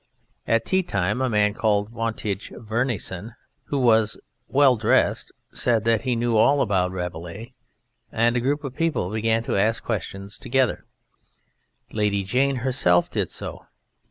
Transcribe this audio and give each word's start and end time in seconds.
At 0.47 0.65
tea 0.65 0.81
time 0.81 1.21
a 1.21 1.29
man 1.29 1.53
called 1.53 1.91
Wantage 1.91 2.49
Verneyson, 2.55 3.35
who 3.65 3.77
was 3.77 4.19
well 4.47 4.75
dressed, 4.75 5.31
said 5.53 5.83
that 5.83 6.01
he 6.01 6.15
knew 6.15 6.37
all 6.37 6.61
about 6.61 6.89
Rabelais, 6.91 7.53
and 8.11 8.35
a 8.35 8.39
group 8.41 8.63
of 8.63 8.75
people 8.75 9.11
began 9.11 9.43
to 9.43 9.55
ask 9.55 9.83
questions 9.83 10.39
together: 10.39 10.85
Lady 11.91 12.23
Jane 12.23 12.55
herself 12.65 13.11
did 13.11 13.29
so. 13.29 13.67